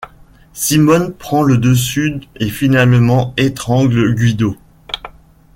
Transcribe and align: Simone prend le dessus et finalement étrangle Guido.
Simone 0.53 1.13
prend 1.13 1.43
le 1.43 1.59
dessus 1.59 2.21
et 2.39 2.49
finalement 2.49 3.35
étrangle 3.37 4.15
Guido. 4.15 4.57